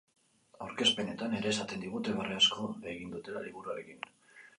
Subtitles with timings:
[0.67, 2.65] Aurkezpenetan ere esaten digute barre asko
[2.95, 4.01] egin dutela liburuarekin.